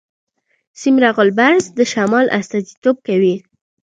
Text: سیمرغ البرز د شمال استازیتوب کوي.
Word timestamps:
سیمرغ 0.79 1.17
البرز 1.23 1.65
د 1.77 1.79
شمال 1.91 2.25
استازیتوب 2.39 2.97
کوي. 3.07 3.35